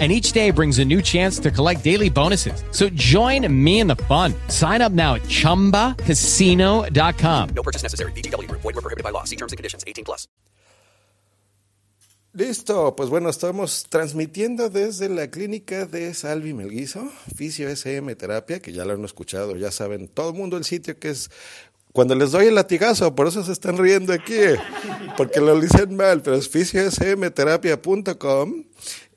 and 0.00 0.10
each 0.10 0.32
day 0.32 0.50
brings 0.50 0.80
a 0.80 0.84
new 0.84 1.00
chance 1.00 1.38
to 1.38 1.52
collect 1.52 1.84
daily 1.84 2.10
bonuses. 2.10 2.64
So 2.72 2.88
join 2.96 3.46
me 3.64 3.78
in 3.78 3.86
the 3.86 3.94
fun. 3.94 4.34
Sign 4.48 4.82
up 4.82 4.90
now 4.90 5.14
at 5.14 5.22
ChumbaCasino.com. 5.22 7.48
No 7.54 7.62
purchase 7.62 7.84
necessary. 7.84 8.10
BGW. 8.12 8.50
Void 8.50 8.64
were 8.64 8.72
prohibited 8.72 9.04
by 9.04 9.10
law. 9.10 9.22
See 9.22 9.36
terms 9.36 9.52
and 9.52 9.56
conditions. 9.56 9.84
18 9.86 10.04
plus. 10.04 10.26
Listo, 12.36 12.96
pues 12.96 13.10
bueno, 13.10 13.28
estamos 13.28 13.86
transmitiendo 13.88 14.68
desde 14.68 15.08
la 15.08 15.30
clínica 15.30 15.86
de 15.86 16.12
Salvi 16.14 16.52
Melguizo, 16.52 17.08
Fisio 17.36 17.68
SM 17.68 18.12
Terapia, 18.16 18.58
que 18.58 18.72
ya 18.72 18.84
lo 18.84 18.94
han 18.94 19.04
escuchado, 19.04 19.54
ya 19.54 19.70
saben 19.70 20.08
todo 20.08 20.30
el 20.30 20.34
mundo 20.34 20.56
el 20.56 20.64
sitio 20.64 20.98
que 20.98 21.10
es 21.10 21.30
cuando 21.92 22.16
les 22.16 22.32
doy 22.32 22.46
el 22.46 22.56
latigazo, 22.56 23.14
por 23.14 23.28
eso 23.28 23.44
se 23.44 23.52
están 23.52 23.78
riendo 23.78 24.12
aquí, 24.12 24.34
porque 25.16 25.40
lo 25.40 25.60
dicen 25.60 25.94
mal, 25.94 26.22
pero 26.22 26.34
es 26.34 26.48
fisiosmterapia.com 26.48 28.64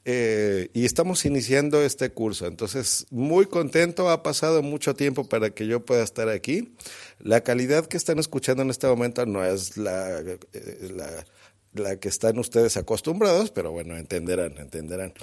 eh, 0.09 0.70
y 0.73 0.85
estamos 0.85 1.25
iniciando 1.25 1.81
este 1.81 2.11
curso. 2.11 2.47
Entonces, 2.47 3.07
muy 3.09 3.45
contento, 3.45 4.09
ha 4.09 4.23
pasado 4.23 4.63
mucho 4.63 4.95
tiempo 4.95 5.27
para 5.27 5.49
que 5.49 5.67
yo 5.67 5.83
pueda 5.83 6.02
estar 6.02 6.30
aquí. 6.30 6.73
La 7.20 7.41
calidad 7.41 7.88
que 7.88 7.97
están 7.97 8.17
escuchando 8.17 8.63
en 8.63 8.70
este 8.70 8.88
momento 8.88 9.25
no 9.25 9.43
es 9.43 9.75
la, 9.75 10.21
eh, 10.21 11.25
la, 11.73 11.97
que 11.97 12.07
están 12.07 12.39
ustedes 12.39 12.77
acostumbrados, 12.77 13.52
pero 13.52 13.73
bueno, 13.73 13.97
entenderán, 13.97 14.57
entenderán. 14.59 15.14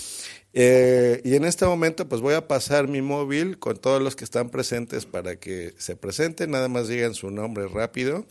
Eh, 0.52 1.22
y 1.24 1.34
en 1.34 1.46
este 1.46 1.64
momento, 1.64 2.06
pues 2.06 2.20
voy 2.20 2.34
a 2.34 2.46
pasar 2.46 2.86
mi 2.86 3.00
móvil 3.00 3.58
con 3.58 3.78
todos 3.78 4.02
los 4.02 4.14
que 4.16 4.24
están 4.24 4.50
presentes 4.50 5.06
para 5.06 5.36
que 5.36 5.72
se 5.78 5.96
presenten, 5.96 6.50
nada 6.50 6.69
más 6.69 6.88
digan 6.88 7.14
su 7.14 7.30
nombre 7.30 7.69
rápido 7.69 8.26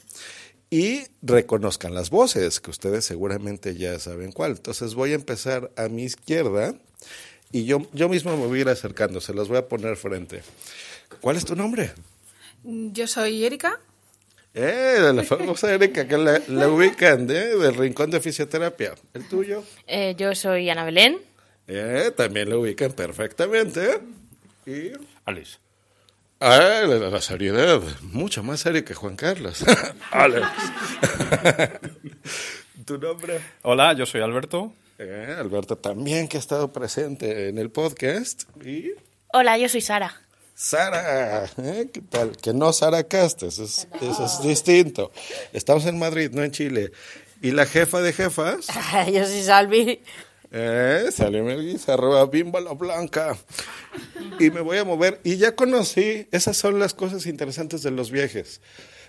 y 0.74 1.06
reconozcan 1.22 1.94
las 1.94 2.10
voces, 2.10 2.60
que 2.60 2.72
ustedes 2.72 3.06
seguramente 3.06 3.76
ya 3.76 4.00
saben 4.00 4.32
cuál. 4.32 4.54
Entonces 4.54 4.96
voy 4.96 5.12
a 5.12 5.14
empezar 5.14 5.70
a 5.76 5.88
mi 5.88 6.02
izquierda 6.02 6.74
y 7.52 7.66
yo, 7.66 7.86
yo 7.94 8.10
mismo 8.10 8.36
me 8.36 8.48
voy 8.48 8.58
a 8.58 8.62
ir 8.62 8.70
acercando, 8.70 9.22
se 9.22 9.36
los 9.36 9.50
voy 9.50 9.58
a 9.58 9.68
poner 9.68 9.98
frente. 9.98 10.42
¿Cuál 11.22 11.36
es 11.36 11.46
tu 11.46 11.56
nombre? 11.56 11.92
Yo 12.64 13.06
soy 13.06 13.46
Erika. 13.46 13.80
Eh, 14.56 15.12
la 15.14 15.22
famosa 15.22 15.72
Erika, 15.72 16.08
que 16.08 16.18
la, 16.18 16.42
la 16.48 16.68
ubican, 16.68 17.30
¿eh? 17.30 17.56
del 17.56 17.76
Rincón 17.76 18.10
de 18.10 18.20
Fisioterapia. 18.20 18.96
¿El 19.14 19.28
tuyo? 19.28 19.64
Eh, 19.86 20.16
yo 20.18 20.34
soy 20.34 20.72
Ana 20.72 20.86
Belén. 20.86 21.20
Eh, 21.68 22.12
también 22.18 22.50
lo 22.50 22.62
ubican 22.62 22.94
perfectamente. 22.94 24.00
Y... 24.66 24.92
Alice. 25.26 25.63
Ah, 26.46 26.82
la, 26.86 27.10
la, 27.10 27.22
seriedad, 27.22 27.80
mucho 28.02 28.44
más 28.44 28.60
serio 28.60 28.84
que 28.84 28.94
Juan 28.94 29.16
Carlos. 29.16 29.64
Alex. 30.12 30.46
¿Tu 32.86 32.98
nombre? 32.98 33.40
Hola, 33.62 33.94
yo 33.94 34.06
soy 34.06 34.20
Alberto. 34.20 34.74
Eh, 35.00 35.38
Alberto 35.40 35.78
también 35.78 36.28
que 36.28 36.36
ha 36.36 36.42
estado 36.42 36.74
presente 36.74 37.48
en 37.48 37.60
el 37.60 37.70
podcast. 37.70 38.44
Y 38.62 38.92
Hola, 39.32 39.58
yo 39.58 39.70
soy 39.70 39.80
Sara. 39.80 40.22
Sara, 40.54 41.46
¿eh? 41.46 41.90
¿qué 41.94 42.02
tal? 42.02 42.36
Que 42.36 42.54
no 42.54 42.74
Sara 42.74 43.06
Castes, 43.06 43.60
es, 43.60 43.88
eso 44.02 44.26
es 44.26 44.42
distinto. 44.42 45.14
Estamos 45.54 45.86
en 45.86 45.98
Madrid, 45.98 46.30
no 46.34 46.44
en 46.44 46.52
Chile. 46.52 46.92
¿Y 47.42 47.52
la 47.52 47.66
jefa 47.66 48.02
de 48.02 48.12
jefas? 48.12 48.68
yo 49.14 49.26
soy 49.26 49.44
Salvi. 49.44 50.02
Eh, 50.56 51.10
sale 51.12 51.42
Melguis, 51.42 51.90
arroba 51.90 52.28
bimba 52.28 52.62
la 52.62 52.74
blanca. 52.74 53.36
Y 54.40 54.52
me 54.52 54.62
voy 54.62 54.78
a 54.78 54.84
mover. 54.84 55.20
Y 55.24 55.38
ya 55.38 55.56
conocí, 55.56 56.28
esas 56.32 56.56
son 56.56 56.80
las 56.80 56.94
cosas 56.94 57.26
interesantes 57.26 57.82
de 57.82 57.90
los 57.90 58.12
viajes. 58.12 58.62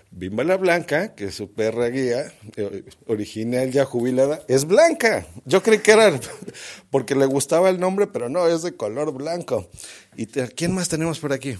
Bimba 0.09 0.43
la 0.43 0.57
Blanca, 0.57 1.13
que 1.13 1.25
es 1.25 1.35
su 1.35 1.51
perra 1.51 1.87
guía, 1.89 2.31
eh, 2.55 2.85
original 3.07 3.71
ya 3.71 3.85
jubilada, 3.85 4.41
es 4.47 4.65
blanca. 4.65 5.25
Yo 5.45 5.61
creí 5.61 5.79
que 5.79 5.91
era 5.91 6.19
porque 6.89 7.15
le 7.15 7.25
gustaba 7.25 7.69
el 7.69 7.79
nombre, 7.79 8.07
pero 8.07 8.29
no, 8.29 8.47
es 8.47 8.61
de 8.61 8.75
color 8.75 9.11
blanco. 9.13 9.69
¿Y 10.15 10.27
quién 10.27 10.73
más 10.73 10.89
tenemos 10.89 11.19
por 11.19 11.33
aquí? 11.33 11.57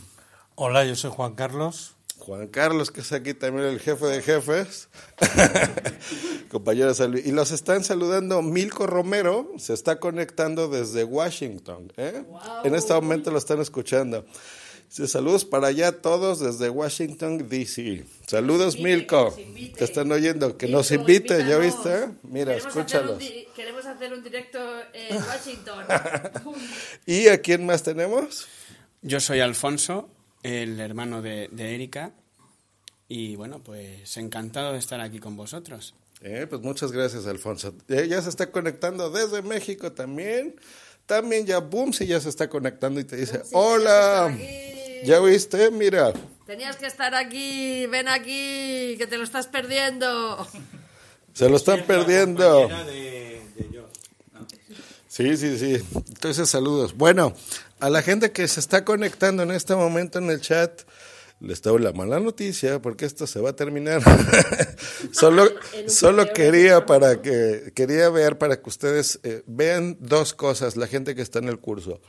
Hola, 0.56 0.86
yo 0.86 0.96
soy 0.96 1.12
Juan 1.12 1.36
Carlos. 1.36 1.95
Juan 2.20 2.48
Carlos, 2.48 2.92
que 2.92 3.02
es 3.02 3.12
aquí 3.12 3.34
también 3.34 3.68
el 3.68 3.80
jefe 3.80 4.06
de 4.06 4.22
jefes, 4.22 4.90
compañero 6.50 6.88
de 6.88 6.96
salud. 6.96 7.20
Y 7.24 7.32
los 7.32 7.52
están 7.52 7.84
saludando 7.84 8.42
Milko 8.42 8.88
Romero, 8.88 9.52
se 9.58 9.74
está 9.74 10.00
conectando 10.00 10.68
desde 10.68 11.04
Washington. 11.04 11.94
¿eh? 11.98 12.24
Wow. 12.28 12.40
En 12.64 12.76
este 12.76 12.94
momento 12.94 13.32
lo 13.32 13.38
están 13.38 13.62
escuchando. 13.62 14.26
Saludos 14.90 15.44
para 15.44 15.68
allá 15.68 16.02
todos 16.02 16.40
desde 16.40 16.70
Washington, 16.70 17.50
D.C. 17.50 18.06
Saludos, 18.28 18.80
Milko. 18.80 19.36
Te 19.78 19.84
están 19.84 20.12
oyendo. 20.12 20.58
Que 20.58 20.68
Milko, 20.68 20.78
nos 20.78 20.92
invite, 20.92 21.40
invítanos. 21.40 21.50
¿ya 21.50 21.58
viste? 21.58 22.10
Mira, 22.24 22.54
queremos 22.54 22.68
escúchalos. 22.68 23.18
Hacer 23.18 23.46
queremos 23.56 23.86
hacer 23.86 24.14
un 24.14 24.24
directo 24.24 24.60
en 24.94 25.18
Washington. 25.28 25.86
¿Y 27.06 27.28
a 27.28 27.40
quién 27.40 27.66
más 27.66 27.84
tenemos? 27.84 28.48
Yo 29.02 29.20
soy 29.20 29.42
Alfonso, 29.42 30.10
el 30.46 30.80
hermano 30.80 31.22
de, 31.22 31.50
de 31.52 31.74
Erika. 31.76 32.12
Y 33.08 33.36
bueno, 33.36 33.64
pues 33.64 34.16
encantado 34.18 34.74
de 34.74 34.80
estar 34.80 35.00
aquí 35.02 35.20
con 35.20 35.36
vosotros. 35.36 35.96
Eh, 36.22 36.48
pues 36.50 36.62
muchas 36.62 36.92
gracias, 36.92 37.26
Alfonso. 37.28 37.74
Ella 37.88 38.22
se 38.22 38.30
está 38.30 38.52
conectando 38.52 39.10
desde 39.10 39.42
México 39.42 39.92
también. 39.92 40.56
También 41.06 41.46
ya 41.46 41.60
Boomsy 41.60 42.08
ya 42.08 42.20
se 42.20 42.30
está 42.30 42.50
conectando 42.50 43.00
y 43.00 43.04
te 43.04 43.16
dice, 43.16 43.42
hola. 43.52 44.36
¿Ya 45.04 45.20
viste? 45.20 45.70
Mira. 45.72 46.14
Tenías 46.46 46.78
que 46.78 46.88
estar 46.88 47.14
aquí, 47.16 47.86
ven 47.88 48.08
aquí, 48.08 48.96
que 48.98 49.08
te 49.08 49.18
lo 49.18 49.24
estás 49.24 49.48
perdiendo. 49.48 50.48
Se 51.34 51.50
lo 51.50 51.58
están 51.58 51.86
perdiendo. 51.86 52.70
Sí, 55.08 55.38
sí, 55.38 55.58
sí. 55.58 55.84
Entonces, 56.08 56.50
saludos. 56.50 56.96
Bueno, 56.96 57.34
a 57.80 57.90
la 57.90 58.02
gente 58.02 58.32
que 58.32 58.48
se 58.48 58.60
está 58.60 58.86
conectando 58.86 59.44
en 59.44 59.52
este 59.52 59.76
momento 59.76 60.20
en 60.20 60.30
el 60.30 60.42
chat, 60.42 60.82
les 61.40 61.62
doy 61.62 61.82
la 61.82 61.92
mala 61.92 62.20
noticia 62.20 62.82
porque 62.82 63.06
esto 63.06 63.28
se 63.28 63.40
va 63.40 63.52
a 63.52 63.56
terminar. 63.56 64.02
solo 65.12 65.48
solo 65.88 66.32
quería 66.34 66.86
para 66.86 67.22
que 67.22 67.72
quería 67.76 68.10
ver 68.10 68.38
para 68.38 68.62
que 68.62 68.70
ustedes 68.70 69.20
eh, 69.24 69.44
vean 69.46 69.98
dos 70.00 70.34
cosas, 70.34 70.78
la 70.78 70.88
gente 70.88 71.16
que 71.16 71.22
está 71.22 71.40
en 71.40 71.50
el 71.50 71.60
curso. 71.60 72.02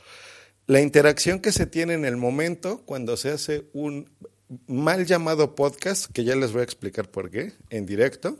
La 0.65 0.81
interacción 0.81 1.39
que 1.39 1.51
se 1.51 1.65
tiene 1.65 1.93
en 1.93 2.05
el 2.05 2.17
momento 2.17 2.81
cuando 2.85 3.15
se 3.15 3.29
hace 3.29 3.65
un 3.73 4.09
mal 4.67 5.05
llamado 5.05 5.55
podcast, 5.55 6.11
que 6.11 6.23
ya 6.23 6.35
les 6.35 6.51
voy 6.51 6.61
a 6.61 6.63
explicar 6.63 7.09
por 7.09 7.29
qué, 7.29 7.53
en 7.69 7.85
directo. 7.85 8.37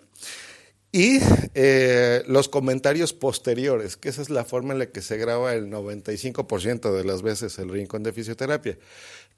Y 0.92 1.20
eh, 1.54 2.24
los 2.28 2.48
comentarios 2.48 3.14
posteriores, 3.14 3.98
que 3.98 4.10
esa 4.10 4.22
es 4.22 4.30
la 4.30 4.46
forma 4.46 4.74
en 4.74 4.80
la 4.80 4.86
que 4.88 5.02
se 5.02 5.18
graba 5.18 5.54
el 5.54 5.70
95% 5.70 6.92
de 6.92 7.04
las 7.04 7.22
veces 7.22 7.60
el 7.60 7.70
rincón 7.70 8.04
de 8.04 8.14
fisioterapia, 8.14 8.78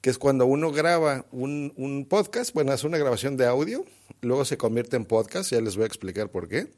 que 0.00 0.10
es 0.10 0.18
cuando 0.18 0.46
uno 0.46 0.70
graba 0.70 1.26
un, 1.32 1.72
un, 1.76 2.06
podcast, 2.06 2.54
bueno, 2.54 2.72
hace 2.72 2.86
una 2.86 2.98
grabación 2.98 3.36
de 3.36 3.46
audio, 3.46 3.84
luego 4.20 4.44
se 4.44 4.56
convierte 4.56 4.96
en 4.96 5.04
podcast, 5.04 5.50
ya 5.50 5.60
les 5.60 5.76
voy 5.76 5.84
a 5.84 5.88
explicar 5.88 6.30
por 6.30 6.48
qué. 6.48 6.68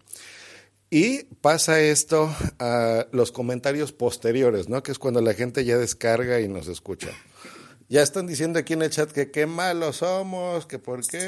Y 0.91 1.25
pasa 1.41 1.81
esto 1.81 2.35
a 2.59 3.07
los 3.13 3.33
comentarios 3.33 3.93
posteriores, 3.93 4.69
¿no? 4.69 4.83
Que 4.83 4.93
es 4.93 4.99
cuando 4.99 5.23
la 5.23 5.33
gente 5.33 5.65
ya 5.65 5.79
descarga 5.79 6.41
y 6.41 6.49
nos 6.49 6.69
escucha. 6.69 7.09
Ya 7.93 8.01
están 8.01 8.27
diciendo 8.27 8.59
aquí 8.59 8.73
en 8.73 8.81
el 8.81 8.89
chat 8.89 9.13
que 9.13 9.31
qué 9.31 9.45
malos 9.45 9.97
somos, 9.97 10.65
que 10.65 10.79
por 10.79 11.07
qué. 11.07 11.27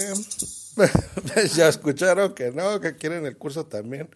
ya 1.55 1.69
escucharon 1.69 2.33
que 2.33 2.53
no, 2.53 2.81
que 2.81 2.97
quieren 2.97 3.27
el 3.27 3.37
curso 3.37 3.67
también. 3.67 4.09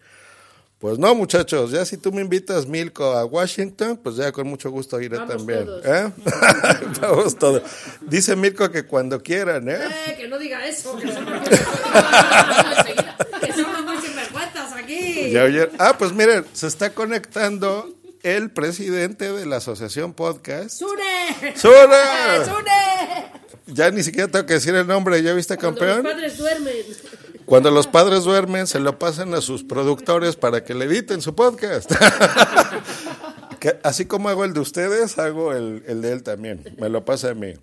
Pues 0.79 0.97
no, 0.97 1.13
muchachos, 1.13 1.69
ya 1.69 1.85
si 1.85 1.97
tú 1.97 2.11
me 2.11 2.21
invitas, 2.21 2.65
Milko, 2.65 3.11
a 3.11 3.23
Washington, 3.23 3.97
pues 3.97 4.15
ya 4.15 4.31
con 4.31 4.47
mucho 4.47 4.71
gusto 4.71 4.99
iré 4.99 5.17
Vamos 5.17 5.37
también. 5.37 5.65
todos. 5.67 5.85
¿eh? 5.85 6.11
Vamos 7.01 7.37
todos. 7.37 7.61
Dice 8.01 8.35
Milko 8.35 8.71
que 8.71 8.81
cuando 8.87 9.21
quieran, 9.21 9.69
¿eh? 9.69 9.77
Eh, 10.07 10.15
que 10.17 10.27
no 10.27 10.39
diga 10.39 10.65
eso, 10.65 10.97
que 10.97 11.07
somos 11.07 11.25
muy, 11.29 11.37
Enseguida, 11.37 13.17
que 13.41 13.53
somos 13.53 13.83
muy 13.83 13.97
sinvergüenzas 14.01 14.73
aquí. 14.73 15.29
Ya 15.29 15.43
oyeron. 15.43 15.75
Ah, 15.77 15.95
pues 15.99 16.11
miren, 16.13 16.43
se 16.53 16.65
está 16.65 16.95
conectando 16.95 17.98
el 18.23 18.51
presidente 18.51 19.31
de 19.31 19.45
la 19.45 19.57
asociación 19.57 20.13
podcast. 20.13 20.71
¡Sune! 20.71 21.55
¡Sune! 21.55 22.45
¡Sune! 22.45 23.39
Ya 23.71 23.91
ni 23.91 24.01
siquiera 24.01 24.27
tengo 24.27 24.47
que 24.47 24.55
decir 24.55 24.73
el 24.73 24.87
nombre, 24.87 25.21
¿ya 25.21 25.31
viste 25.33 25.55
Cuando 25.55 25.79
campeón? 25.81 26.03
los 26.03 26.13
padres 26.13 26.37
duermen. 26.39 26.75
Cuando 27.45 27.69
los 27.69 27.85
padres 27.85 28.23
duermen, 28.23 28.65
se 28.65 28.79
lo 28.79 28.97
pasan 28.97 29.35
a 29.35 29.41
sus 29.41 29.63
productores 29.63 30.35
para 30.35 30.63
que 30.63 30.73
le 30.73 30.85
editen 30.85 31.21
su 31.21 31.35
podcast. 31.35 31.91
que, 33.59 33.79
así 33.83 34.05
como 34.05 34.29
hago 34.29 34.43
el 34.43 34.53
de 34.53 34.59
ustedes, 34.59 35.19
hago 35.19 35.53
el, 35.53 35.83
el, 35.85 36.01
de 36.01 36.11
él 36.13 36.23
también. 36.23 36.63
Me 36.79 36.89
lo 36.89 37.05
pasa 37.05 37.29
a 37.29 37.33
mí. 37.35 37.53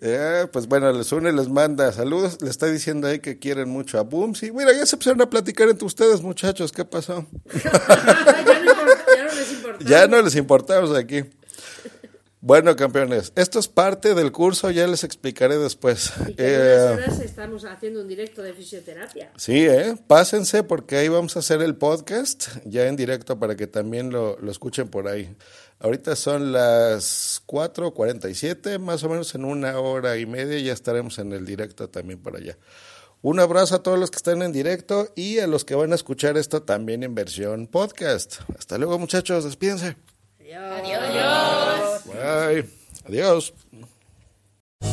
Eh, 0.00 0.46
pues 0.52 0.68
bueno, 0.68 0.92
les 0.92 1.10
une, 1.10 1.32
les 1.32 1.48
manda 1.48 1.90
saludos. 1.92 2.38
Le 2.40 2.50
está 2.50 2.66
diciendo 2.66 3.08
ahí 3.08 3.18
que 3.18 3.38
quieren 3.40 3.68
mucho 3.68 3.98
a 3.98 4.02
Boomsy. 4.02 4.52
Mira, 4.52 4.72
ya 4.72 4.86
se 4.86 4.94
empezaron 4.94 5.20
a 5.22 5.28
platicar 5.30 5.68
entre 5.68 5.84
ustedes, 5.84 6.22
muchachos. 6.22 6.70
¿Qué 6.70 6.84
pasó? 6.84 7.26
ya, 7.64 7.72
no 7.72 8.70
importa, 8.70 9.04
ya 9.16 9.24
no 9.24 9.34
les 9.34 9.52
importa. 9.78 9.90
ya 9.90 10.06
no 10.06 10.22
les 10.22 10.36
importamos 10.36 10.94
aquí. 10.96 11.24
Bueno, 12.40 12.76
campeones, 12.76 13.32
esto 13.34 13.58
es 13.58 13.66
parte 13.66 14.14
del 14.14 14.30
curso, 14.30 14.70
ya 14.70 14.86
les 14.86 15.02
explicaré 15.02 15.58
después. 15.58 16.12
Y 16.28 16.34
que 16.34 16.54
en 16.54 16.60
Eh, 16.60 16.84
unas 16.94 16.98
horas 16.98 17.20
estamos 17.20 17.64
haciendo 17.64 18.00
un 18.00 18.06
directo 18.06 18.42
de 18.42 18.52
fisioterapia. 18.54 19.32
Sí, 19.36 19.66
¿eh? 19.66 19.96
Pásense 20.06 20.62
porque 20.62 20.96
ahí 20.98 21.08
vamos 21.08 21.34
a 21.34 21.40
hacer 21.40 21.62
el 21.62 21.74
podcast 21.74 22.46
ya 22.64 22.86
en 22.86 22.94
directo 22.94 23.40
para 23.40 23.56
que 23.56 23.66
también 23.66 24.10
lo, 24.10 24.38
lo 24.38 24.52
escuchen 24.52 24.86
por 24.88 25.08
ahí. 25.08 25.34
Ahorita 25.80 26.14
son 26.14 26.52
las 26.52 27.42
4.47, 27.46 28.78
más 28.78 29.02
o 29.02 29.08
menos 29.08 29.34
en 29.34 29.44
una 29.44 29.78
hora 29.80 30.16
y 30.16 30.24
media 30.26 30.58
ya 30.60 30.72
estaremos 30.72 31.18
en 31.18 31.32
el 31.32 31.44
directo 31.44 31.88
también 31.88 32.20
por 32.20 32.36
allá. 32.36 32.56
Un 33.20 33.40
abrazo 33.40 33.74
a 33.74 33.82
todos 33.82 33.98
los 33.98 34.10
que 34.10 34.16
están 34.16 34.42
en 34.42 34.52
directo 34.52 35.08
y 35.16 35.40
a 35.40 35.48
los 35.48 35.64
que 35.64 35.74
van 35.74 35.90
a 35.90 35.96
escuchar 35.96 36.36
esto 36.36 36.62
también 36.62 37.02
en 37.02 37.16
versión 37.16 37.66
podcast. 37.66 38.42
Hasta 38.56 38.78
luego 38.78 38.98
muchachos, 38.98 39.44
despídense. 39.44 39.96
Adiós. 40.40 42.04
Bye. 42.06 42.64
Adiós. 43.08 43.52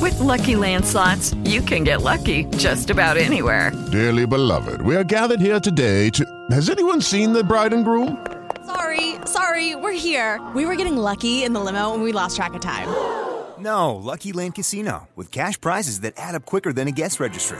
With 0.01 0.19
Lucky 0.19 0.55
Land 0.55 0.83
slots, 0.85 1.35
you 1.43 1.61
can 1.61 1.83
get 1.83 2.01
lucky 2.01 2.45
just 2.57 2.89
about 2.89 3.17
anywhere. 3.17 3.71
Dearly 3.91 4.25
beloved, 4.25 4.81
we 4.81 4.95
are 4.95 5.03
gathered 5.03 5.39
here 5.39 5.59
today 5.59 6.09
to. 6.11 6.25
Has 6.49 6.69
anyone 6.69 7.01
seen 7.01 7.31
the 7.31 7.43
bride 7.43 7.73
and 7.73 7.85
groom? 7.85 8.25
Sorry, 8.65 9.15
sorry, 9.25 9.75
we're 9.75 9.91
here. 9.91 10.41
We 10.55 10.65
were 10.65 10.75
getting 10.75 10.97
lucky 10.97 11.43
in 11.43 11.53
the 11.53 11.59
limo 11.59 11.93
and 11.93 12.01
we 12.01 12.11
lost 12.11 12.35
track 12.35 12.55
of 12.55 12.61
time. 12.61 12.87
No, 13.59 13.95
Lucky 13.95 14.33
Land 14.33 14.55
Casino, 14.55 15.07
with 15.15 15.31
cash 15.31 15.61
prizes 15.61 16.01
that 16.01 16.15
add 16.17 16.33
up 16.33 16.45
quicker 16.45 16.73
than 16.73 16.87
a 16.87 16.91
guest 16.91 17.19
registry. 17.19 17.59